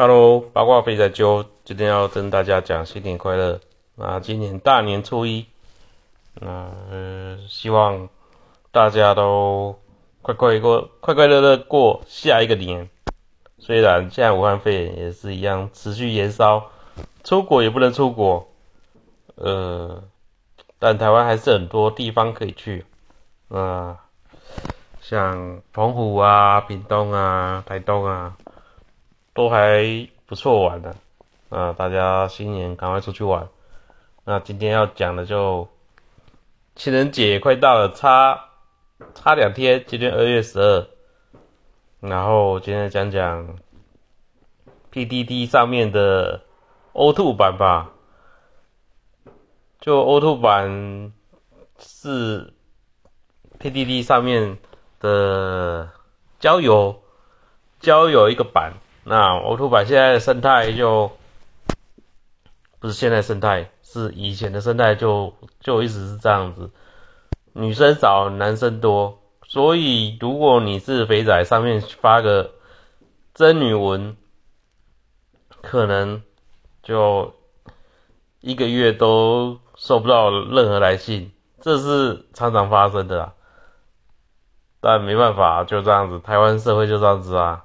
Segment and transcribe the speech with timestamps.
[0.00, 3.58] Hello，八卦肥仔揪，今天要跟大家讲新年快乐。
[3.96, 5.44] 那今年大年初一，
[6.34, 6.70] 那、
[7.48, 8.08] 希望
[8.70, 9.76] 大家都
[10.22, 12.88] 快快过，快快乐乐过下一个年。
[13.58, 16.70] 虽然现在武汉肺炎也是一样持续延烧，
[17.24, 18.46] 出国也不能出国，
[19.34, 20.04] 呃，
[20.78, 22.86] 但台湾还是很多地方可以去。
[23.48, 23.98] 那
[25.00, 28.36] 像澎湖啊、屏东啊、台东啊。
[29.38, 30.96] 都还不错玩的，
[31.48, 33.48] 啊，大家新年赶快出去玩。
[34.24, 35.68] 那今天要讲的就
[36.74, 38.48] 情人节快到了，差
[39.14, 40.88] 差两天，今天二月十二。
[42.00, 43.60] 然后今天讲讲
[44.90, 46.42] PDD 上面的
[46.92, 47.92] O2 版吧。
[49.80, 51.12] 就 O2 版
[51.78, 52.52] 是
[53.60, 54.58] PDD 上面
[54.98, 55.92] 的
[56.40, 57.00] 交友
[57.78, 58.72] 交友一个版。
[59.08, 61.10] 那 O2 版现在的生态就
[62.78, 66.70] 不是现在生态，是以前的生态就就一直是这样子，
[67.54, 72.50] 女生少，男生多，所以如果你是肥仔，上面发个
[73.32, 74.14] 真女文，
[75.62, 76.22] 可能
[76.82, 77.32] 就
[78.42, 83.32] 一个月都收不到任何来信，这是常常发生的啦。
[84.82, 87.64] 但没办法，就这样子，台湾社会就这样子啊。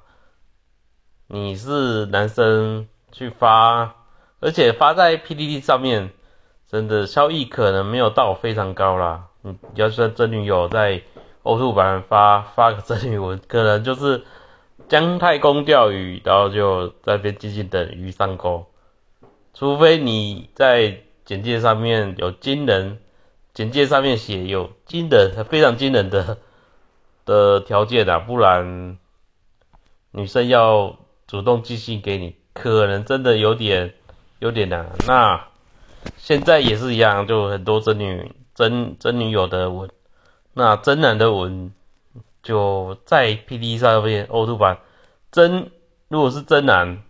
[1.26, 3.94] 你是男生去发，
[4.40, 6.10] 而且发在 PDD 上面，
[6.68, 9.28] 真的效益可能没有到非常高啦。
[9.40, 11.00] 你要是真女友在
[11.42, 14.24] O2 版发发个真女文，可能就是
[14.86, 18.66] 姜太公钓鱼，然后就在边静静等鱼上钩。
[19.54, 22.98] 除非你在简介上面有惊人，
[23.54, 26.36] 简介上面写有惊人、非常惊人的
[27.24, 28.98] 的条件啊，不然
[30.10, 30.98] 女生要。
[31.26, 33.94] 主动寄信给你，可能真的有点
[34.38, 34.90] 有点难。
[35.06, 35.48] 那
[36.16, 39.90] 现在也是一样，就很多真女真真女友的文，
[40.52, 41.72] 那真男的文
[42.42, 44.78] 就在 P D 上面 O 2版
[45.32, 45.70] 真，
[46.08, 47.02] 如果是真男，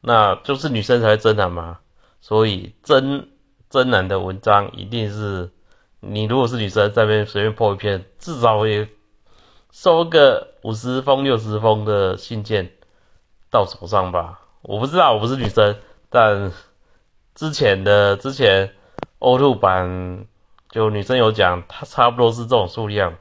[0.00, 1.78] 那就是女生才真男嘛。
[2.22, 3.28] 所以真
[3.68, 5.50] 真男的文章一定是
[6.00, 8.88] 你如果是女生在边随便破一篇，至少也
[9.70, 12.72] 收个五十封六十封的信件。
[13.50, 15.76] 到手上吧，我不知道，我不是女生，
[16.08, 16.52] 但
[17.34, 18.72] 之前的之前
[19.18, 20.26] O2 版
[20.70, 23.14] 就女生有讲，她差不多是这种数量，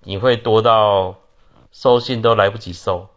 [0.00, 1.16] 你会多到
[1.70, 3.08] 收信都来不及收。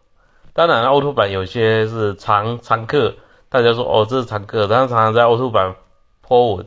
[0.52, 3.14] 当然，O2 版有些是常常客，
[3.48, 5.74] 大家说哦这是常客，但是常常在 O2 版
[6.20, 6.66] 泼文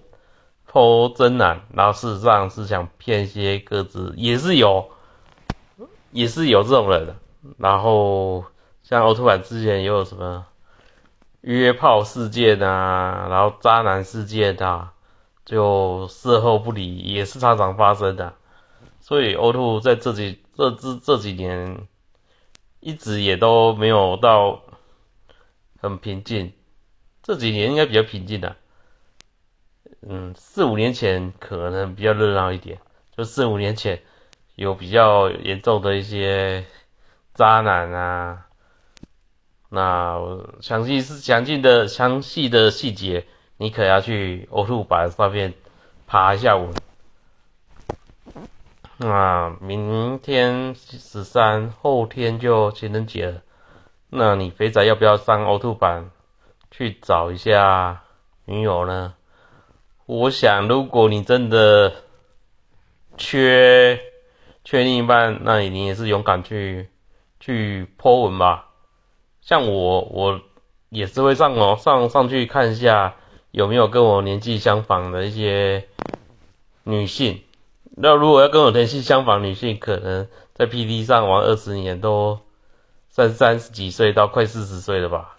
[0.65, 4.89] 泼真男，然后事实上是想骗一些鸽子，也是有，
[6.11, 7.15] 也是有这种人，
[7.57, 8.43] 然后。
[8.83, 10.45] 像奥特版之前也有什么
[11.41, 14.93] 约炮事件啊，然后渣男事件啊，
[15.45, 18.33] 就事后不理也是常常发生的。
[18.99, 21.87] 所以 Oto 在这几这这这几年
[22.79, 24.61] 一直也都没有到
[25.79, 26.53] 很平静，
[27.23, 28.55] 这几年应该比较平静的。
[30.01, 32.79] 嗯，四五年前可能比较热闹一点，
[33.15, 34.01] 就四五年前
[34.55, 36.65] 有比较严重的一些
[37.33, 38.47] 渣男啊。
[39.73, 40.19] 那
[40.59, 45.53] 详细是详尽的详细的细节，你可要去 O2 版上面
[46.07, 46.73] 爬一下文。
[48.97, 53.41] 那明天十三，后天就情人节了。
[54.09, 56.11] 那你肥仔要不要上 O2 版
[56.69, 58.03] 去找一下
[58.43, 59.13] 女友呢？
[60.05, 61.93] 我想，如果你真的
[63.15, 64.01] 缺
[64.65, 66.89] 缺另一半，那你也是勇敢去
[67.39, 68.67] 去泼文吧。
[69.41, 70.39] 像我，我
[70.89, 73.15] 也是会上哦，上上去看一下
[73.51, 75.87] 有没有跟我年纪相仿的一些
[76.83, 77.41] 女性。
[77.97, 82.39] 那如果要跟我年纪相仿女性，可能在 P D 上玩二十年都
[83.09, 85.37] 三三十几岁到快四十岁了吧。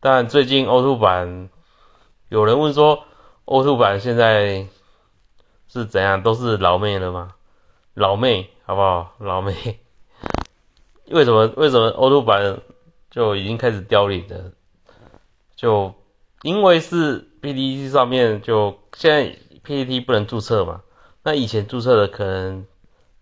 [0.00, 1.48] 但最近 O 2版
[2.28, 3.04] 有人问说
[3.46, 4.66] ，O 2版现在
[5.68, 6.22] 是怎样？
[6.22, 7.34] 都是老妹了吗？
[7.94, 9.14] 老妹，好不好？
[9.18, 9.80] 老妹，
[11.10, 11.46] 为什么？
[11.56, 12.60] 为什么 O 2版？
[13.10, 14.52] 就已经开始凋零了，
[15.56, 15.94] 就
[16.42, 20.82] 因为是 PPT 上面就现在 PPT 不能注册嘛，
[21.22, 22.66] 那以前注册的可能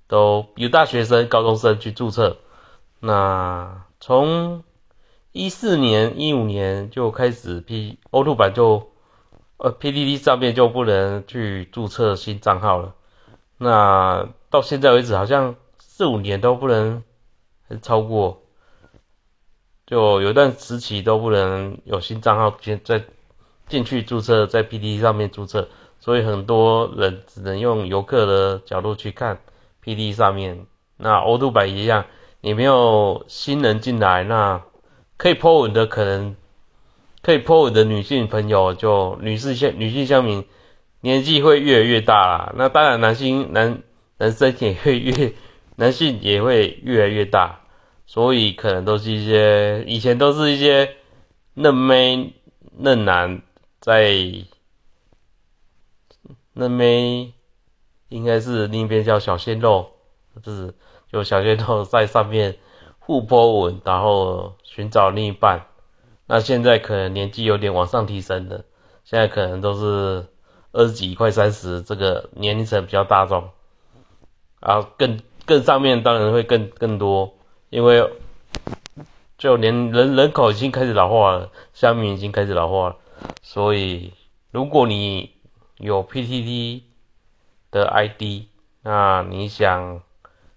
[0.09, 2.38] 都有大学生、高中生去注册，
[3.00, 4.65] 那从
[5.33, 8.91] 一四年、一五年就开始 P O2 版就
[9.59, 12.94] 呃 PPT 上面就不能去注册新账号了，
[13.59, 17.05] 那到现在为止好像四五年都不能
[17.81, 18.43] 超过。
[19.87, 23.05] 就有一段时期都不能有新账号进在
[23.69, 25.69] 进去注册，在 P D 上面注册，
[26.00, 29.38] 所以很多人只能用游客的角度去看
[29.81, 30.67] P D 上面。
[30.97, 32.06] 那欧度版一样，
[32.41, 34.62] 你没有新人进来，那
[35.17, 36.35] 可以 po 文的可能
[37.23, 40.44] 可以 po 文的女性朋友，就女士乡女性乡民
[41.00, 42.53] 年纪会越来越大啦。
[42.56, 43.82] 那当然男性男
[44.17, 45.35] 男生也会越
[45.77, 47.61] 男性也会越来越大。
[48.06, 50.97] 所以可能都是一些以前都是一些
[51.55, 52.35] 嫩妹
[52.79, 53.43] 嫩男
[53.81, 54.14] 在
[56.53, 57.35] 嫩妹，
[58.08, 59.91] 应该是另一边叫小鲜肉，
[60.43, 60.75] 就是
[61.11, 62.56] 就小鲜肉在上面
[62.99, 65.67] 互波纹，然后寻找另一半。
[66.26, 68.64] 那现在可能年纪有点往上提升的，
[69.05, 70.26] 现在可能都是
[70.73, 73.50] 二十几快三十，这个年龄层比较大众，
[74.61, 77.35] 然后更更上面当然会更更多。
[77.71, 78.11] 因为
[79.39, 82.97] 就连人人口已经开始老化了，乡民已经开始老化了，
[83.43, 84.13] 所以
[84.51, 85.31] 如果你
[85.79, 86.83] 有 PTT
[87.71, 88.47] 的 ID，
[88.83, 90.01] 那你想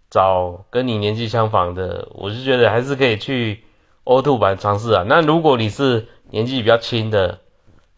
[0.09, 3.63] 找跟你年纪相仿的，我是觉得还是可以去
[4.05, 5.03] O2 版尝试啊。
[5.07, 7.39] 那如果你是年纪比较轻的，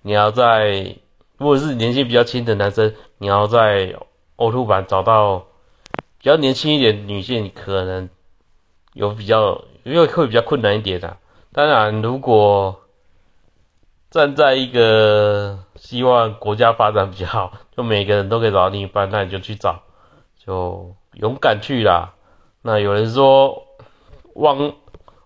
[0.01, 0.95] 你要在
[1.37, 3.93] 如果是年纪比较轻的男生，你要在
[4.37, 5.45] O2 版找到
[6.17, 8.09] 比较年轻一点女性，可能。
[8.93, 11.17] 有比较，因为会比较困难一点的。
[11.53, 12.81] 当然，如果
[14.09, 19.83] 站在一个希望国家发展比较好， 就每个人都可以找到另一半，那你就去找，
[20.37, 22.13] 就勇敢去啦。
[22.61, 23.65] 那有人说，
[24.35, 24.73] 汪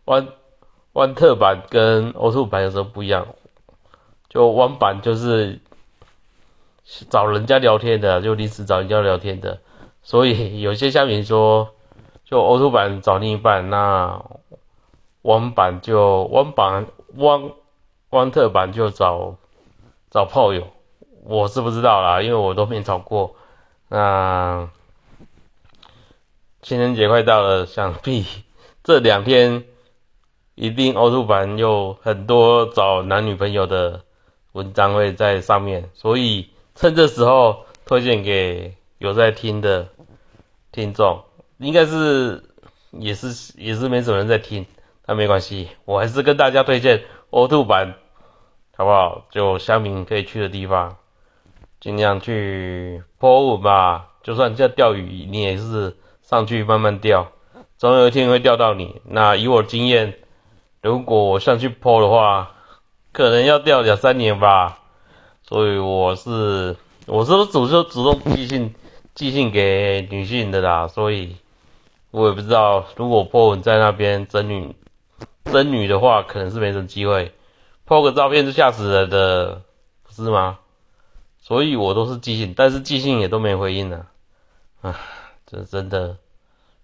[0.06, 0.28] 汪
[0.94, 3.28] 汪特版跟欧兔版有时候不一样，
[4.30, 5.60] 就汪版就是
[7.10, 9.60] 找人家聊天的，就临时找人家聊天的，
[10.04, 11.72] 所以有些下面说。
[12.26, 14.24] 就欧洲版找另一半，那
[15.22, 17.52] 汪版就汪版汪
[18.10, 19.36] 汪特版就找
[20.10, 20.68] 找炮友，
[21.24, 23.36] 我是不知道啦，因为我都没找过。
[23.88, 24.68] 那
[26.64, 28.26] 情人节快到了，想必
[28.84, 29.64] 这两天
[30.56, 34.02] 一定欧洲版有很多找男女朋友的
[34.54, 39.88] 文章会在上面，所以趁这时候推荐给有在听的
[40.72, 41.22] 听众。
[41.58, 42.44] 应该是
[42.92, 44.66] 也是也是没什么人在听，
[45.06, 47.96] 但没关系，我还是跟大家推荐 O2 版，
[48.76, 49.26] 好不好？
[49.32, 50.98] 就乡民可以去的地方，
[51.80, 54.10] 尽量去坡文吧。
[54.22, 57.32] 就算叫钓鱼，你也是上去慢慢钓，
[57.78, 59.02] 总有一天会钓到你。
[59.06, 60.16] 那以我经验，
[60.82, 62.52] 如果我上去坡的话，
[63.14, 64.80] 可能要钓两三年吧。
[65.44, 66.76] 所以我是
[67.06, 68.74] 我是主就主动寄信
[69.14, 71.38] 寄信给女性的啦，所以。
[72.16, 74.74] 我也不知道，如果 po 文在那边真女
[75.44, 77.34] 真女的话，可能是没什么机会。
[77.86, 79.64] po 个照片就吓死人的，
[80.02, 80.60] 不是吗？
[81.40, 84.06] 所以我都是寄信，但是寄信也都没回应呢。
[84.82, 84.98] 啊，
[85.46, 86.16] 这真的，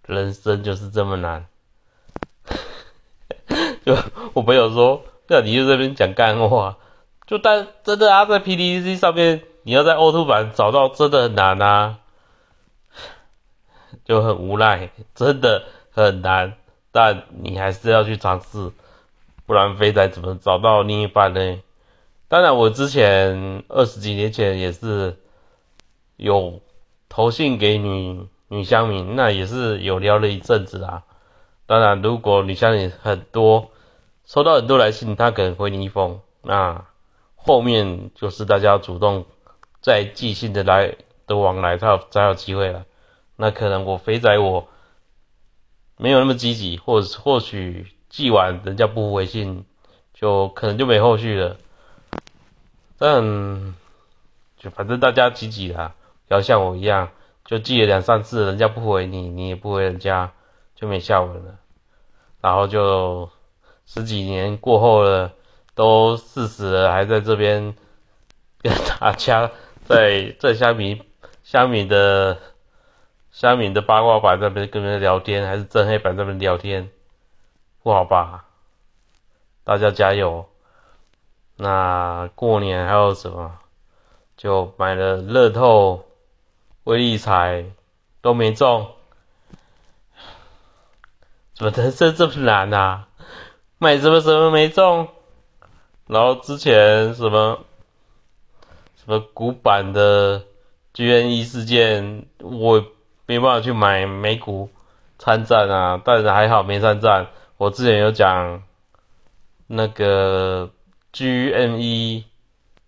[0.05, 1.45] 人生就是这么难。
[3.85, 3.95] 就
[4.33, 6.75] 我朋友说，那你就这边讲干话，
[7.25, 11.99] 就但真的啊，在 P D C 上面，你要在 O Two 版找到真的很难啊。
[14.05, 16.53] 就很无奈，真的很难，
[16.91, 18.71] 但你还是要去尝试，
[19.45, 21.61] 不然肥仔怎么找到另一半呢？
[22.27, 25.17] 当然，我之前二十几年前也是
[26.15, 26.61] 有
[27.09, 31.03] 投信给女女乡民，那也是有聊了一阵子啊。
[31.65, 33.71] 当然，如果女乡民很多，
[34.25, 36.85] 收到很多来信，他可能回你一封，那
[37.35, 39.25] 后面就是大家主动
[39.81, 40.95] 再寄信的来
[41.27, 42.85] 的往来，才有才有机会了。
[43.41, 44.67] 那可能我肥仔我
[45.97, 49.65] 没有那么积极，或或许寄完人家不回信，
[50.13, 51.57] 就可能就没后续了。
[52.99, 53.73] 但
[54.57, 55.95] 就反正大家积极啦，
[56.27, 57.09] 不要像我一样，
[57.43, 60.31] 就寄了两三次，人家不回你，你也不回人家，
[60.75, 61.57] 就没下文了。
[62.41, 63.27] 然后就
[63.87, 65.33] 十几年过后了，
[65.73, 67.75] 都四十了，还在这边
[68.61, 69.49] 跟大家
[69.83, 71.01] 在在虾米
[71.41, 72.37] 虾米的。
[73.31, 76.91] 虾米的八卦版那边跟人聊天，还是真黑版在那边聊天，
[77.81, 78.45] 不好吧？
[79.63, 80.49] 大家加油！
[81.55, 83.57] 那过年还有什么？
[84.35, 86.03] 就买了乐透、
[86.83, 87.63] 威力彩
[88.21, 88.91] 都没中，
[91.53, 93.07] 怎么人生这么难啊？
[93.77, 95.07] 买什么什么没中，
[96.07, 97.63] 然后之前什么
[98.97, 100.43] 什么古板的
[100.93, 102.83] GNE 事件，我。
[103.31, 104.69] 没办法去买美股
[105.17, 107.27] 参战啊，但是还好没参战。
[107.55, 108.61] 我之前有讲
[109.67, 110.69] 那个
[111.13, 112.25] GME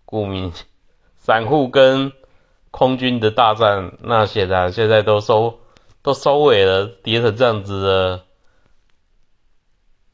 [0.04, 0.52] 股民
[1.16, 2.12] 散户跟
[2.72, 5.62] 空军的大战，那显然现在都收
[6.02, 8.26] 都收尾了，跌成这样子了，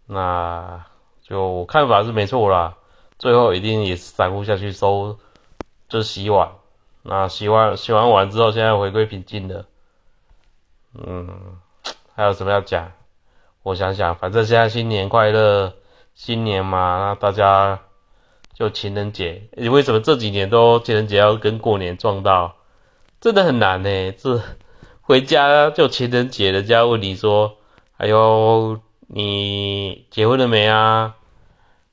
[0.05, 0.85] 那
[1.23, 2.75] 就我看法是没错啦，
[3.17, 5.17] 最后一定也是散户下去收，
[5.87, 6.51] 就洗碗，
[7.01, 9.65] 那洗完洗完碗之后，现在回归平静了，
[10.93, 11.57] 嗯，
[12.15, 12.91] 还有什么要讲？
[13.63, 15.73] 我想想，反正现在新年快乐，
[16.15, 17.79] 新年嘛，那大家
[18.53, 19.49] 就情人节。
[19.53, 22.55] 你为什么这几年都情人节要跟过年撞到？
[23.21, 24.11] 真的很难呢。
[24.13, 24.41] 这
[25.01, 27.57] 回家就情人节，人家问你说
[27.97, 31.15] ：“哎呦，你结婚了没啊？”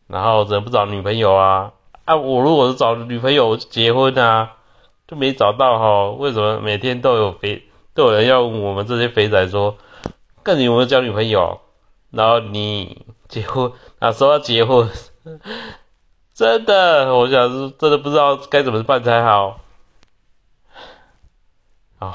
[0.07, 1.73] 然后怎么不找女朋友啊？
[2.05, 4.57] 啊，我如果是找女朋友结婚啊，
[5.09, 6.11] 就没找到哈。
[6.13, 7.65] 为什么每天都有肥
[7.97, 9.79] 都有人要问我们这些肥仔说，
[10.43, 11.61] 更有没有交女朋友？
[12.11, 14.89] 然后你结婚，啊，说要结婚，
[16.35, 19.61] 真的，我想是真的不知道该怎么办才好，
[21.99, 22.15] 啊，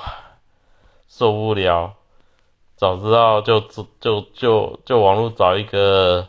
[1.08, 1.96] 受不了，
[2.76, 3.60] 早知道就
[4.00, 6.28] 就就就网络找一个，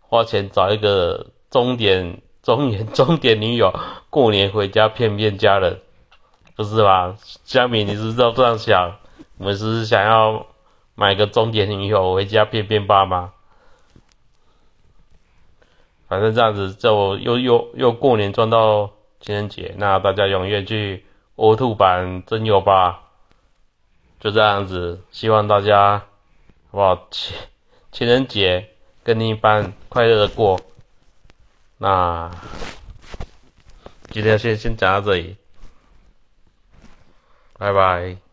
[0.00, 3.74] 花钱找一个终点终点终点女友，
[4.10, 5.80] 过年回家骗骗家人，
[6.62, 7.16] 不是吧？
[7.44, 8.96] 佳敏，你是道这样想？
[9.38, 10.46] 我们是想要。
[10.96, 13.32] 买个终点女友回家骗骗爸妈，
[16.08, 23.04] 反正这样子就又又又过年赚到情人节，那大家踊跃去 O two 版真有吧，
[24.18, 26.00] 就这样子，希望大家
[26.70, 27.08] 好不好？
[27.10, 27.34] 情
[27.92, 28.68] 情人节
[29.02, 30.60] 跟你一般快乐的过，
[31.78, 32.30] 那
[34.10, 35.36] 今天先先讲到这里，
[37.60, 38.29] 拜拜。